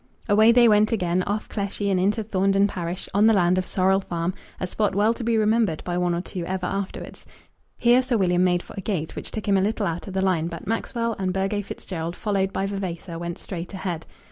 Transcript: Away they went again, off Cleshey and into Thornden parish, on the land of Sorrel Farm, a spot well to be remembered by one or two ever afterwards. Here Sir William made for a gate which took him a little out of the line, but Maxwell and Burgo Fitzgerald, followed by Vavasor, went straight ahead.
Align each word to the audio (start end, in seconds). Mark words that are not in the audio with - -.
Away 0.27 0.51
they 0.51 0.67
went 0.67 0.91
again, 0.91 1.21
off 1.27 1.47
Cleshey 1.47 1.91
and 1.91 1.99
into 1.99 2.23
Thornden 2.23 2.65
parish, 2.67 3.07
on 3.13 3.27
the 3.27 3.35
land 3.35 3.59
of 3.59 3.67
Sorrel 3.67 4.01
Farm, 4.01 4.33
a 4.59 4.65
spot 4.65 4.95
well 4.95 5.13
to 5.13 5.23
be 5.23 5.37
remembered 5.37 5.83
by 5.83 5.95
one 5.95 6.15
or 6.15 6.21
two 6.21 6.43
ever 6.47 6.65
afterwards. 6.65 7.23
Here 7.77 8.01
Sir 8.01 8.17
William 8.17 8.43
made 8.43 8.63
for 8.63 8.73
a 8.75 8.81
gate 8.81 9.15
which 9.15 9.29
took 9.29 9.47
him 9.47 9.57
a 9.57 9.61
little 9.61 9.85
out 9.85 10.07
of 10.07 10.15
the 10.15 10.21
line, 10.25 10.47
but 10.47 10.65
Maxwell 10.65 11.15
and 11.19 11.31
Burgo 11.31 11.61
Fitzgerald, 11.61 12.15
followed 12.15 12.51
by 12.51 12.65
Vavasor, 12.65 13.19
went 13.19 13.37
straight 13.37 13.75
ahead. 13.75 14.07